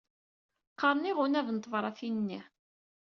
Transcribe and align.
Qaren 0.79 1.09
iɣunab 1.11 1.47
n 1.51 1.57
tebṛatin-nni. 1.59 2.41